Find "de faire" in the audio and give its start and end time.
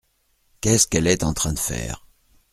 1.53-2.07